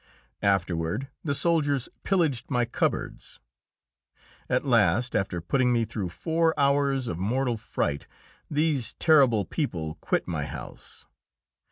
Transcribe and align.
Afterward, 0.41 1.09
the 1.23 1.35
soldiers 1.35 1.87
pillaged 2.03 2.49
my 2.49 2.65
cupboards. 2.65 3.39
At 4.49 4.65
last, 4.65 5.15
after 5.15 5.41
putting 5.41 5.71
me 5.71 5.85
through 5.85 6.09
four 6.09 6.59
hours 6.59 7.07
of 7.07 7.19
mortal 7.19 7.55
fright, 7.55 8.07
these 8.49 8.93
terrible 8.93 9.45
people 9.45 9.99
quit 10.01 10.27
my 10.27 10.45
house. 10.45 11.05